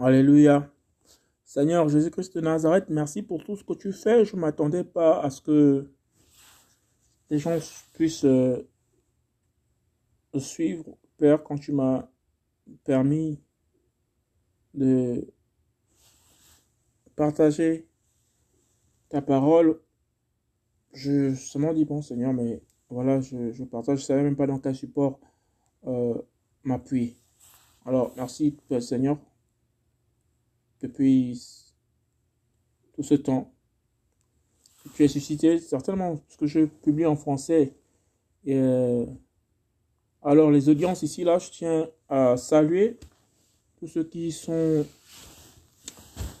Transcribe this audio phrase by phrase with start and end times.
[0.00, 0.72] Alléluia.
[1.42, 4.24] Seigneur Jésus-Christ de Nazareth, merci pour tout ce que tu fais.
[4.24, 5.90] Je ne m'attendais pas à ce que
[7.30, 7.58] les gens
[7.94, 8.62] puissent euh,
[10.38, 10.84] suivre,
[11.16, 12.08] Père, quand tu m'as
[12.84, 13.42] permis
[14.72, 15.26] de
[17.16, 17.88] partager
[19.08, 19.80] ta parole.
[20.92, 24.46] Je seulement dis, bon Seigneur, mais voilà, je, je partage, je ne savais même pas
[24.46, 25.18] dans quel support
[25.88, 26.14] euh,
[26.62, 27.16] m'appuyer.
[27.84, 29.18] Alors, merci Seigneur
[30.82, 31.40] depuis
[32.94, 33.52] tout ce temps.
[34.94, 37.74] Tu es suscité certainement ce que je publie en français.
[38.46, 39.06] Euh,
[40.22, 42.98] alors, les audiences ici, là, je tiens à saluer
[43.78, 44.84] tous ceux qui sont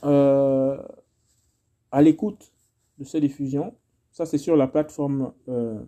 [0.04, 0.82] euh,
[1.90, 2.52] à l'écoute
[2.98, 3.74] de ces diffusions.
[4.10, 5.80] Ça, c'est sur la plateforme euh,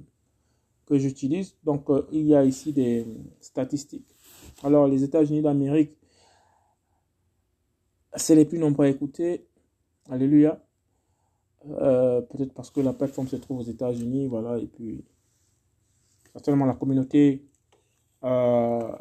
[0.86, 1.56] que j'utilise.
[1.64, 3.06] Donc, il y a ici des
[3.40, 4.14] statistiques.
[4.62, 5.96] Alors, les États-Unis d'Amérique,
[8.16, 9.46] c'est les plus nombreux à écouter.
[10.08, 10.60] Alléluia.
[11.68, 15.04] Euh, peut-être parce que la plateforme se trouve aux États-Unis, voilà, et puis
[16.32, 17.44] certainement la communauté
[18.24, 18.92] euh,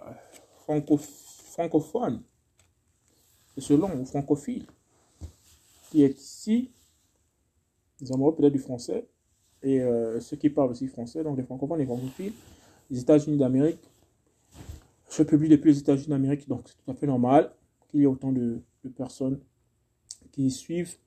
[0.60, 2.22] franco francophone,
[3.56, 4.66] c'est selon, ou francophile,
[5.90, 6.72] qui est ici,
[8.02, 9.08] nous amoureux peut-être du français,
[9.64, 12.34] et euh, ceux qui parlent aussi français, donc les francophones les francophiles,
[12.90, 13.80] les États-Unis d'Amérique.
[15.10, 17.52] Je publie depuis les États-Unis d'Amérique, donc c'est tout à fait normal
[17.90, 19.40] qu'il y ait autant de, de personnes
[20.32, 20.98] qui suivent.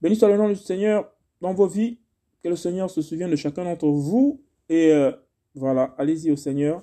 [0.00, 1.98] Béni soit le nom du Seigneur dans vos vies.
[2.42, 4.42] Que le Seigneur se souvienne de chacun d'entre vous.
[4.68, 5.12] Et euh,
[5.54, 6.82] voilà, allez-y au Seigneur.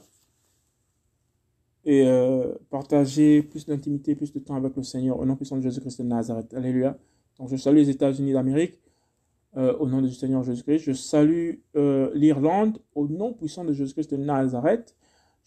[1.83, 5.61] Et euh, partagez plus d'intimité, plus de temps avec le Seigneur au nom puissant de
[5.61, 6.53] Jésus-Christ de Nazareth.
[6.53, 6.97] Alléluia.
[7.37, 8.79] Donc je salue les États-Unis d'Amérique
[9.57, 10.79] euh, au nom du Seigneur Jésus-Christ.
[10.79, 11.55] Je salue
[12.13, 14.95] l'Irlande au nom puissant de Jésus-Christ de Nazareth.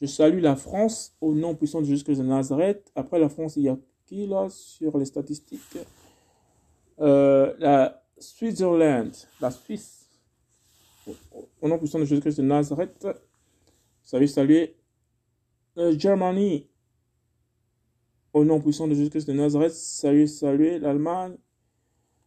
[0.01, 2.91] Je salue la France au nom puissant de Jésus-Christ de Nazareth.
[2.97, 3.79] Après la France, il y a
[4.13, 5.79] là sur les statistiques.
[7.01, 10.09] Euh, la Switzerland, la Suisse,
[11.61, 13.07] au nom puissant de Jésus-Christ de Nazareth.
[14.03, 14.69] Salut, salut.
[15.79, 16.69] Euh, Germany,
[18.33, 19.73] au nom puissant de Jésus-Christ de Nazareth.
[19.73, 20.79] Salut, salut.
[20.79, 21.37] L'Allemagne.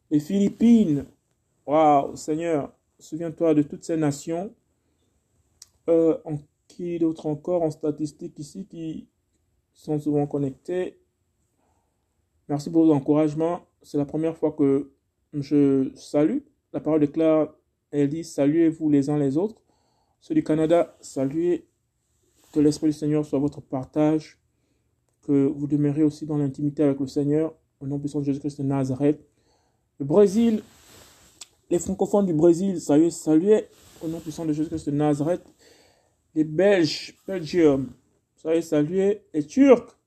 [0.10, 1.06] Les Philippines.
[1.66, 4.54] Waouh, Seigneur, souviens-toi de toutes ces nations.
[5.88, 9.08] Euh, en qui d'autres encore en statistiques ici qui
[9.74, 11.00] sont souvent connectés
[12.48, 13.62] Merci pour vos encouragements.
[13.82, 14.92] C'est la première fois que
[15.34, 16.40] je salue.
[16.74, 17.56] La parole déclare,
[17.92, 19.62] elle dit, saluez-vous les uns les autres.
[20.20, 21.68] Ceux du Canada, saluez.
[22.54, 24.40] Que l'Esprit du Seigneur soit votre partage.
[25.24, 27.54] Que vous demeurez aussi dans l'intimité avec le Seigneur.
[27.80, 29.20] Au nom puissant de Jésus-Christ de Nazareth.
[30.00, 30.62] Le Brésil,
[31.70, 33.66] les francophones du Brésil, saluez, saluez.
[34.02, 35.44] Au nom puissant de Jésus-Christ de Nazareth.
[36.36, 37.92] Les Belges, Belgium,
[38.36, 39.22] saluez, saluez.
[39.34, 39.98] Les Turcs,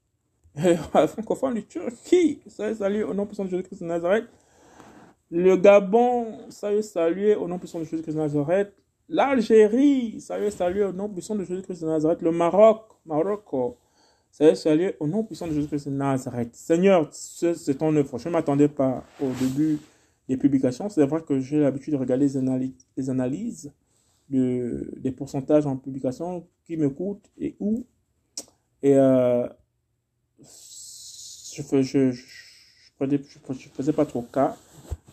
[1.09, 4.25] francophone du Turquie, salut, salut au nom puissant de Jésus-Christ de Nazareth.
[5.31, 8.73] Le Gabon, salut, salut au nom puissant de Jésus-Christ de Nazareth.
[9.09, 12.23] L'Algérie, salut, salut au nom puissant de Jésus-Christ de Nazareth.
[12.23, 13.77] Le Maroc, Marocco,
[14.33, 16.57] salut, salut au nom puissant de Jésus-Christ de Nazareth.
[16.57, 18.19] Seigneur, c'est ton œuvre.
[18.19, 19.79] Je ne m'attendais pas au début
[20.29, 20.89] des publications.
[20.89, 22.27] C'est vrai que j'ai l'habitude de regarder
[22.97, 23.73] les, analyses
[24.29, 27.87] de, des pourcentages en publication qui me coûtent et où.
[28.83, 29.47] Et euh,
[30.41, 34.57] je ne je, je, faisais pas trop cas.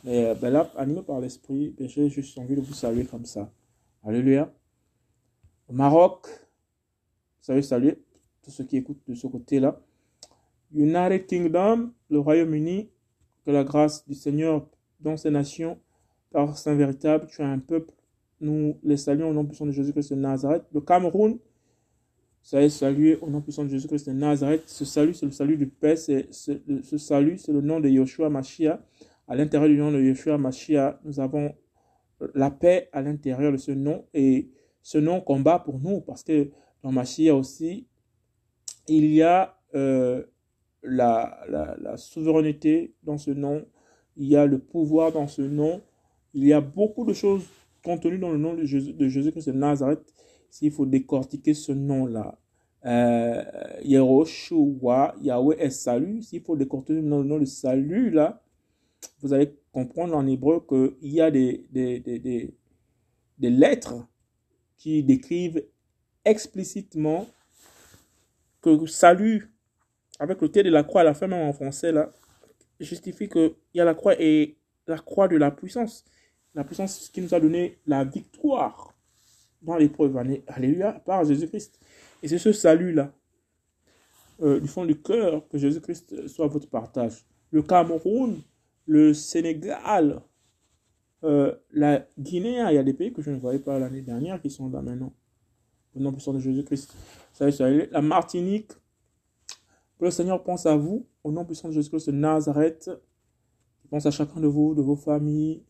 [0.03, 3.25] Mais euh, ben là, animé par l'esprit, ben, j'ai juste envie de vous saluer comme
[3.25, 3.51] ça.
[4.03, 4.53] Alléluia.
[5.67, 6.27] Au Maroc,
[7.41, 7.97] salut, salut,
[8.43, 9.81] tous ceux qui écoutent de ce côté-là.
[10.71, 12.89] United Kingdom, le Royaume-Uni,
[13.45, 14.67] que la grâce du Seigneur
[14.99, 15.79] dans ces nations,
[16.31, 17.93] par Saint véritable, tu as un peuple,
[18.41, 20.65] nous les saluons au nom puissant de Jésus-Christ de Nazareth.
[20.73, 21.39] Le Cameroun,
[22.45, 24.61] Soyez salués au nom puissant de Jésus-Christ de Nazareth.
[24.67, 25.97] Ce salut, c'est le salut du Père.
[25.97, 28.79] Ce salut, c'est le nom de Yoshua Mashiach.
[29.27, 31.55] À l'intérieur du nom de Yoshua Mashiach, nous avons
[32.35, 34.05] la paix à l'intérieur de ce nom.
[34.13, 34.51] Et
[34.83, 36.51] ce nom combat pour nous parce que
[36.83, 37.87] dans Mashiach aussi,
[38.87, 40.23] il y a euh,
[40.83, 43.65] la, la, la souveraineté dans ce nom.
[44.17, 45.81] Il y a le pouvoir dans ce nom.
[46.35, 47.47] Il y a beaucoup de choses
[47.83, 50.13] contenues dans le nom de Jésus-Christ de, Jésus de Nazareth
[50.55, 52.39] s'il faut décortiquer ce nom-là,
[52.85, 53.43] euh,
[53.83, 58.41] Yahweh est salut, s'il faut décortiquer le nom de salut, là,
[59.19, 62.53] vous allez comprendre en hébreu qu'il y a des, des, des,
[63.37, 64.07] des, lettres
[64.77, 65.61] qui décrivent
[66.23, 67.27] explicitement
[68.61, 69.51] que salut,
[70.19, 72.13] avec le thé de la croix à la fin, même en français, là,
[72.79, 74.55] justifie qu'il y a la croix et
[74.87, 76.05] la croix de la puissance.
[76.53, 78.94] La puissance qui nous a donné la victoire
[79.61, 80.17] dans l'épreuve.
[80.47, 81.79] Alléluia, par Jésus-Christ.
[82.23, 83.13] Et c'est ce salut-là
[84.41, 87.25] euh, du fond du cœur que Jésus-Christ soit votre partage.
[87.51, 88.41] Le Cameroun,
[88.85, 90.21] le Sénégal,
[91.23, 94.41] euh, la Guinée, il y a des pays que je ne voyais pas l'année dernière
[94.41, 95.13] qui sont là maintenant.
[95.95, 96.93] Au nom puissant de Jésus-Christ.
[97.39, 98.71] La Martinique,
[99.97, 102.91] que le Seigneur pense à vous, au nom puissant de Jésus-Christ Nazareth.
[103.85, 105.63] Il pense à chacun de vous, de vos familles,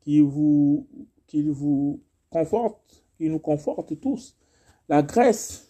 [0.00, 0.86] qui vous,
[1.26, 4.36] qui vous conforte, qui nous conforte tous.
[4.88, 5.68] La Grèce,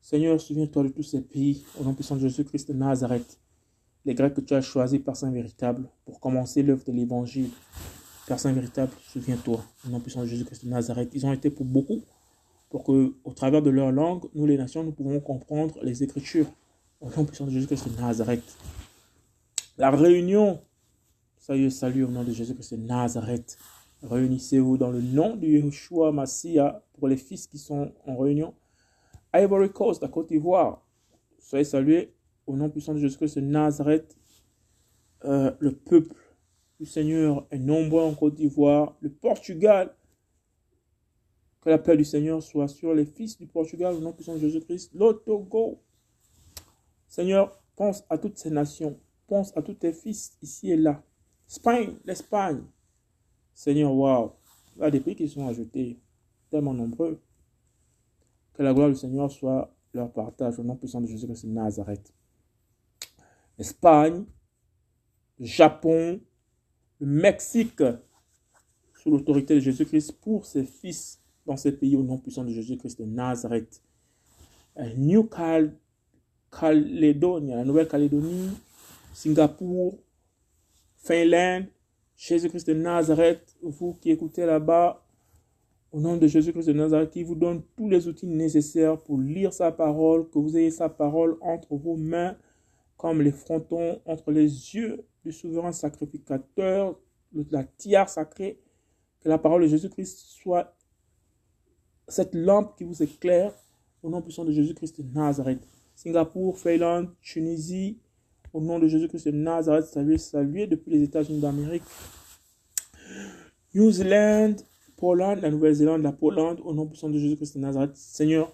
[0.00, 3.38] Seigneur, souviens-toi de tous ces pays, au nom puissant de Jésus-Christ de Nazareth.
[4.04, 7.50] Les Grecs que tu as choisis, par Saint véritable, pour commencer l'œuvre de l'Évangile.
[8.26, 11.10] Père Saint véritable, souviens-toi, au nom puissant de Jésus-Christ de Nazareth.
[11.14, 12.02] Ils ont été pour beaucoup,
[12.68, 16.46] pour que, au travers de leur langue, nous les nations, nous pouvons comprendre les Écritures.
[17.00, 18.56] Au nom puissant de Jésus-Christ de Nazareth.
[19.78, 20.60] La réunion,
[21.38, 23.58] salut, salut au nom de Jésus-Christ de Nazareth.
[24.04, 28.54] Réunissez-vous dans le nom de Yeshua Massia pour les fils qui sont en réunion.
[29.34, 30.86] Ivory Coast, la Côte d'Ivoire.
[31.38, 32.14] Soyez salués
[32.46, 34.16] au nom puissant de Jésus-Christ Nazareth.
[35.24, 36.14] Euh, le peuple
[36.78, 38.94] du Seigneur est nombreux en Côte d'Ivoire.
[39.00, 39.94] Le Portugal.
[41.62, 44.38] Que la paix du Seigneur soit sur les fils du Portugal au nom puissant de
[44.38, 44.92] Jésus-Christ.
[44.94, 45.80] Le Togo.
[47.08, 49.00] Seigneur, pense à toutes ces nations.
[49.26, 51.02] Pense à tous tes fils ici et là.
[51.48, 52.64] Espagne, l'Espagne.
[53.54, 54.32] Seigneur, waouh.
[54.76, 55.98] Il y a des pays qui sont ajoutés,
[56.50, 57.20] tellement nombreux.
[58.54, 62.12] Que la gloire du Seigneur soit leur partage au nom puissant de Jésus-Christ de Nazareth.
[63.58, 64.24] Espagne,
[65.38, 66.20] Japon,
[67.00, 67.82] Mexique,
[69.00, 72.98] sous l'autorité de Jésus-Christ pour ses fils dans ces pays au nom puissant de Jésus-Christ
[73.00, 73.82] de Nazareth.
[74.96, 75.28] New
[76.50, 78.50] Caledonie, la Nouvelle-Calédonie,
[79.12, 79.98] Singapour,
[80.96, 81.66] Finlande,
[82.26, 85.04] Jésus-Christ de Nazareth, vous qui écoutez là-bas,
[85.92, 89.52] au nom de Jésus-Christ de Nazareth, qui vous donne tous les outils nécessaires pour lire
[89.52, 92.34] sa parole, que vous ayez sa parole entre vos mains,
[92.96, 96.98] comme les frontons entre les yeux du souverain sacrificateur,
[97.50, 98.58] la tiare sacrée,
[99.20, 100.74] que la parole de Jésus-Christ soit
[102.08, 103.52] cette lampe qui vous éclaire,
[104.02, 105.60] au nom puissant de Jésus-Christ de Nazareth.
[105.94, 107.98] Singapour, Finlande, Tunisie,
[108.54, 111.82] au nom de Jésus-Christ de Nazareth, saluez, saluez depuis les États-Unis d'Amérique.
[113.74, 114.54] New Zealand,
[114.96, 117.96] Pologne, la Nouvelle-Zélande, la Pologne, au nom puissant de Jésus-Christ de Nazareth.
[117.96, 118.52] Seigneur,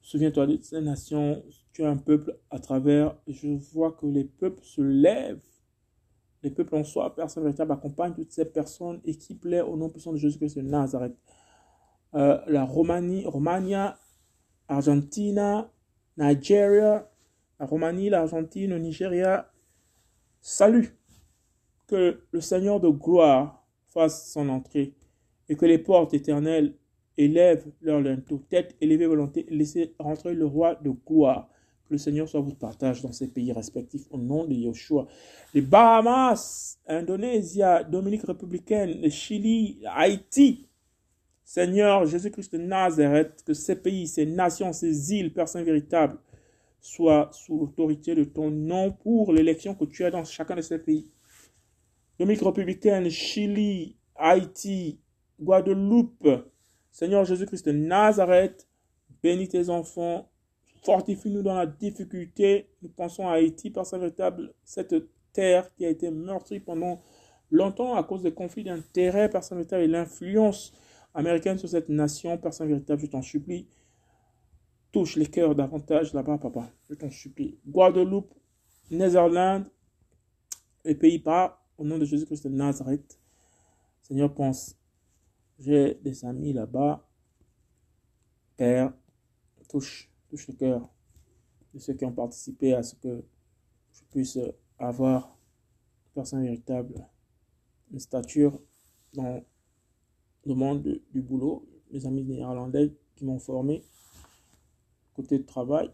[0.00, 1.44] souviens-toi de ces nations.
[1.72, 3.16] Tu as un peuple à travers.
[3.28, 5.40] Je vois que les peuples se lèvent.
[6.42, 10.16] Les peuples en soi, personne véritable, accompagne toutes ces personnes, équipe-les au nom puissant de
[10.16, 11.14] Jésus-Christ de Nazareth.
[12.14, 13.96] Euh, la Romanie, Romania,
[14.66, 15.70] Argentina,
[16.16, 17.08] Nigeria,
[17.62, 19.48] la Roumanie, l'Argentine, le Nigeria.
[20.40, 20.98] Salut.
[21.86, 24.94] Que le Seigneur de gloire fasse son entrée
[25.48, 26.74] et que les portes éternelles
[27.16, 31.48] élèvent leur linteau, tête élevée volonté, laissez rentrer le roi de gloire.
[31.84, 35.06] Que le Seigneur soit votre partage dans ces pays respectifs au nom de Yeshua.
[35.54, 40.66] Les Bahamas, Indonésie, Dominique républicaine, le Chili, Haïti.
[41.44, 46.18] Seigneur Jésus-Christ de Nazareth, que ces pays, ces nations, ces îles, personnes véritables,
[46.82, 50.78] soit sous l'autorité de ton nom pour l'élection que tu as dans chacun de ces
[50.78, 51.10] pays.
[52.18, 55.00] Dominique républicaine, Chili, Haïti,
[55.40, 56.28] Guadeloupe,
[56.90, 58.68] Seigneur Jésus-Christ de Nazareth,
[59.22, 60.28] bénis tes enfants,
[60.84, 62.68] fortifie-nous dans la difficulté.
[62.82, 64.94] Nous pensons à Haïti, par véritable, cette
[65.32, 67.00] terre qui a été meurtrie pendant
[67.50, 70.72] longtemps à cause des conflits d'intérêts, par véritable, et l'influence
[71.14, 73.68] américaine sur cette nation, par véritable, je t'en supplie.
[74.92, 76.70] Touche les cœurs davantage là-bas, papa.
[76.90, 77.58] Je t'en supplie.
[77.66, 78.34] Guadeloupe,
[78.90, 79.64] Netherlands,
[80.84, 83.18] les Pays-Bas, au nom de Jésus-Christ de Nazareth.
[84.02, 84.76] Seigneur, pense.
[85.58, 87.08] J'ai des amis là-bas.
[88.58, 88.92] Père,
[89.70, 90.92] touche, touche le cœur
[91.72, 93.24] de ceux qui ont participé à ce que
[93.94, 94.38] je puisse
[94.78, 95.38] avoir,
[96.14, 97.08] personne véritable,
[97.90, 98.60] une stature
[99.14, 99.42] dans
[100.44, 101.66] le monde du boulot.
[101.90, 103.82] Mes amis néerlandais qui m'ont formé
[105.14, 105.90] côté de travail.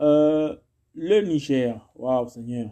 [0.00, 0.56] Euh,
[0.94, 2.70] le Niger, waouh Seigneur.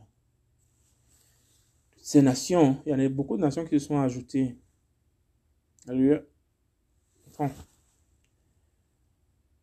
[2.01, 4.57] Ces nations, il y en a beaucoup de nations qui se sont ajoutées.
[5.87, 6.23] Alléluia.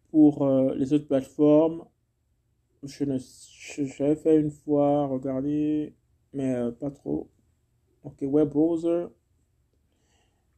[0.09, 1.85] Pour euh, les autres plateformes,
[2.83, 5.95] je ne, j'avais fait une fois, regarder,
[6.33, 7.29] mais euh, pas trop.
[8.03, 9.07] Ok, web browser,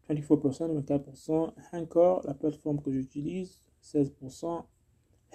[0.10, 1.54] 24%, 24%.
[1.74, 4.66] Encore, la plateforme que j'utilise, 16%.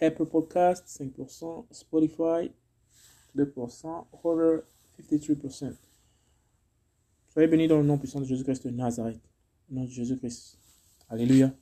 [0.00, 2.50] Apple Podcast 5%, Spotify
[3.37, 4.62] 2%, Horror
[5.00, 5.75] 53%.
[7.28, 9.20] Soyez bénis dans le nom puissant de Jésus-Christ de Nazareth.
[9.70, 10.58] Au nom de Jésus-Christ.
[11.08, 11.52] Alléluia.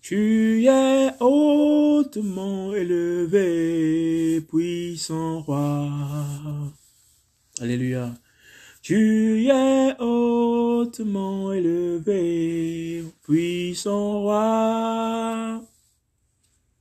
[0.00, 5.88] Tu es hautement élevé, puissant roi.
[7.60, 8.14] Alléluia.
[8.92, 15.62] Tu es hautement élevé, puissant roi.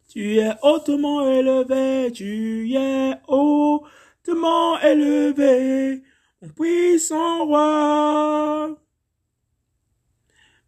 [0.09, 6.03] Tu es hautement élevé, tu es hautement élevé,
[6.53, 8.77] puissant roi.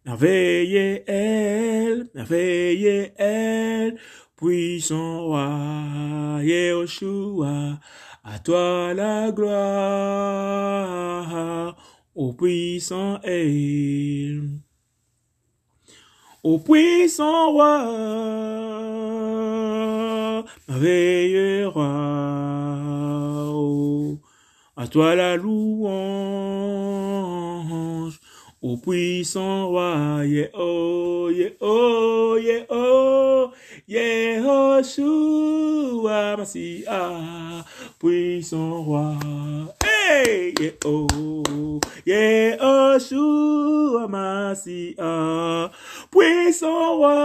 [0.06, 3.98] Merveillez elle, merveillez elle,
[4.34, 7.80] puissant roi, Yeshua,
[8.24, 9.76] à toi la gloire,
[12.14, 14.48] au puissant elle.
[16.42, 17.84] Au puissant roi,
[20.68, 21.84] merveilleux roi,
[23.52, 24.18] oh,
[24.76, 25.80] à toi la louange,
[28.60, 33.50] au puissant roi, yeah, oh, yeah, oh, yeah, oh,
[33.86, 34.96] Yehoshua,
[36.36, 37.53] Mashiach,
[38.04, 39.16] puissant roi,
[39.82, 41.80] hey, yeah, oh,
[44.06, 45.70] Mashiach,
[46.10, 47.16] puissant roi,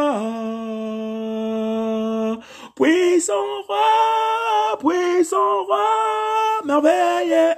[2.77, 7.55] puissant roi, puissant roi, merveilleux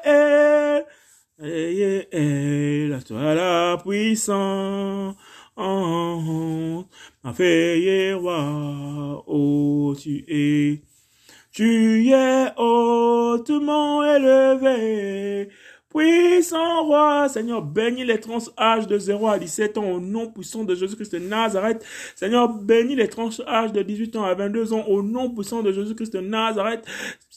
[2.12, 5.16] est, la toi la puissance,
[7.24, 10.82] merveilleux roi, oh tu es,
[11.54, 12.51] tu es
[13.50, 15.50] élevé,
[15.93, 20.63] Puissant roi, Seigneur, bénis les tranches âges de 0 à 17 ans au nom puissant
[20.63, 21.86] de Jésus-Christ de Nazareth.
[22.15, 25.74] Seigneur, bénis les tranches âges de 18 ans à 22 ans au nom puissant de
[25.74, 26.86] Jésus-Christ de Nazareth.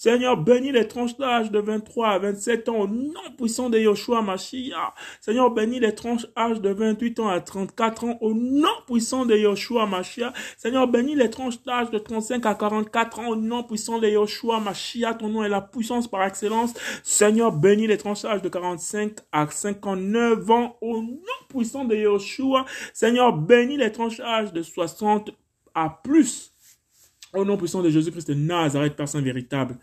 [0.05, 4.21] Seigneur, bénis les tranches d'âge de 23 à 27 ans au nom puissant de Yoshua
[4.21, 4.93] Mashiach.
[5.23, 9.35] Seigneur, bénis les tranches d'âge de 28 ans à 34 ans au nom puissant de
[9.35, 10.35] Yoshua Mashiach.
[10.59, 14.61] Seigneur, bénis les tranches d'âge de 35 à 44 ans au nom puissant de Yoshua
[14.61, 15.17] Mashiach.
[15.17, 16.75] Ton nom est la puissance par excellence.
[17.03, 21.17] Seigneur, bénis les tranches d'âge de 45 à 59 ans au nom
[21.49, 22.67] puissant de Yoshua.
[22.93, 25.31] Seigneur, bénis les tranches d'âge de 60
[25.75, 26.54] à plus
[27.35, 29.77] au nom puissant de Jésus-Christ de Nazareth, Père Saint véritable.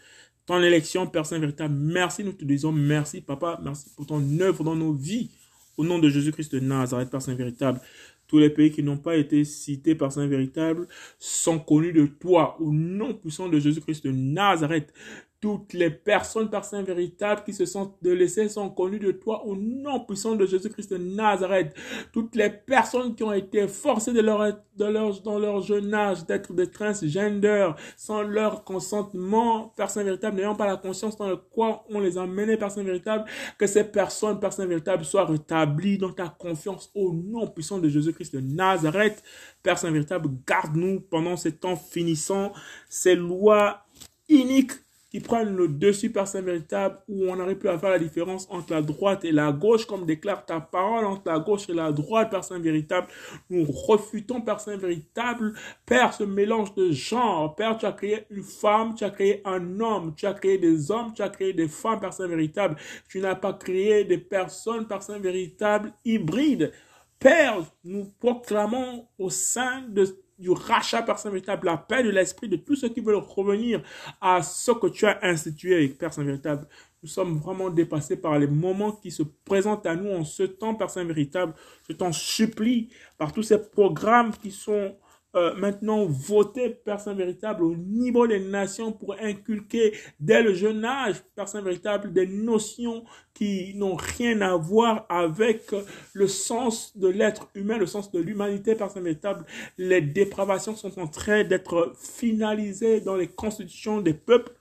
[0.45, 4.63] Ton élection, Père Saint véritable, merci, nous te disons merci, Papa, merci pour ton œuvre
[4.63, 5.29] dans nos vies.
[5.77, 7.79] Au nom de Jésus-Christ de Nazareth, Père Saint véritable.
[8.27, 10.87] Tous les pays qui n'ont pas été cités par Saint véritable
[11.19, 12.57] sont connus de toi.
[12.61, 14.93] Au nom puissant de Jésus-Christ de Nazareth,
[15.41, 19.55] toutes les personnes par Saint véritable qui se sont délaissées sont connues de toi au
[19.55, 21.73] nom puissant de Jésus-Christ de Nazareth.
[22.13, 26.27] Toutes les personnes qui ont été forcées de leur, de leur, dans leur jeune âge
[26.27, 31.37] d'être des transgenders sans leur consentement, Père Saint véritable, n'ayant pas la conscience dans le
[31.37, 33.25] quoi on les a menés, Père Saint véritable,
[33.57, 37.89] que ces personnes, Père Saint véritable, soient rétablies dans ta confiance au nom puissant de
[37.89, 39.23] Jésus-Christ de Nazareth.
[39.63, 42.53] Père Saint véritable, garde-nous pendant ces temps finissants,
[42.87, 43.87] ces lois
[44.29, 44.73] iniques
[45.11, 48.71] qui prennent le dessus par véritable, où on n'arrive plus à faire la différence entre
[48.71, 52.33] la droite et la gauche, comme déclare ta parole entre la gauche et la droite,
[52.41, 53.07] Saint véritable.
[53.49, 55.53] Nous refutons, Saint véritable,
[55.85, 57.53] Père, ce mélange de genre.
[57.55, 60.89] Père, tu as créé une femme, tu as créé un homme, tu as créé des
[60.91, 62.77] hommes, tu as créé des femmes, Saint véritable.
[63.09, 66.71] Tu n'as pas créé des personnes, Saint véritable, hybrides.
[67.19, 70.05] Père, nous proclamons au sein de
[70.41, 73.81] du rachat Père Saint véritable, la paix de l'esprit de tous ceux qui veulent revenir
[74.19, 76.67] à ce que tu as institué avec Père Saint véritable.
[77.03, 80.75] Nous sommes vraiment dépassés par les moments qui se présentent à nous en ce temps,
[80.75, 81.53] Père Saint véritable.
[81.87, 84.95] Je t'en supplie par tous ces programmes qui sont
[85.33, 90.83] euh, maintenant voter Père Saint véritable au niveau des nations pour inculquer dès le jeune
[90.83, 95.73] âge Père Saint véritable des notions qui n'ont rien à voir avec
[96.13, 99.45] le sens de l'être humain, le sens de l'humanité Père Saint véritable.
[99.77, 104.51] Les dépravations sont en train d'être finalisées dans les constitutions des peuples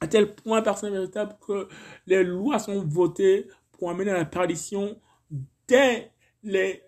[0.00, 1.68] à tel point Père Saint véritable que
[2.06, 5.00] les lois sont votées pour amener à la perdition
[5.66, 6.10] dès
[6.42, 6.82] les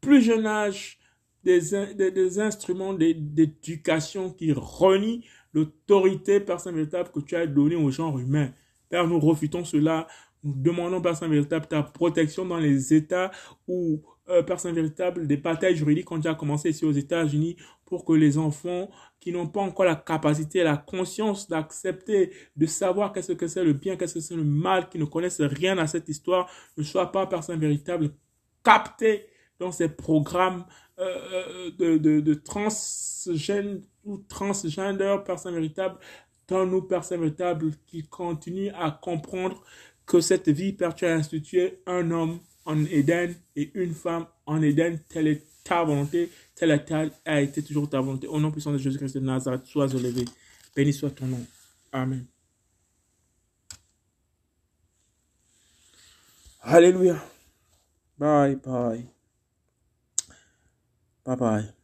[0.00, 0.98] plus jeunes âges
[1.44, 5.22] des, des, instruments d'éducation qui renient
[5.52, 8.50] l'autorité, Père Saint véritable, que tu as donnée au genre humain.
[8.88, 10.06] Père, nous refutons cela.
[10.42, 13.30] Nous demandons, Père Saint véritable, ta protection dans les États
[13.68, 18.04] où, euh, Père Saint véritable, des batailles juridiques ont déjà commencé ici aux États-Unis pour
[18.04, 23.32] que les enfants qui n'ont pas encore la capacité, la conscience d'accepter, de savoir qu'est-ce
[23.32, 26.08] que c'est le bien, qu'est-ce que c'est le mal, qui ne connaissent rien à cette
[26.08, 28.10] histoire, ne soient pas, Père Saint véritable,
[28.62, 29.26] captés
[29.58, 30.64] dans ces programmes
[30.98, 35.98] euh, de, de, de transgène ou transgender, personne véritable,
[36.48, 39.62] dans nous, personnes véritables, qui continuent à comprendre
[40.06, 44.62] que cette vie, Père, tu as institué un homme en Éden et une femme en
[44.62, 46.84] Éden, tel est ta volonté, telle
[47.24, 48.26] a été toujours ta volonté.
[48.26, 50.26] Au nom puissant de Jésus-Christ de Nazareth, sois élevé.
[50.76, 51.44] Béni soit ton nom.
[51.92, 52.26] Amen.
[56.60, 57.16] Alléluia.
[58.18, 59.13] Bye bye.
[61.24, 61.83] Bye bye.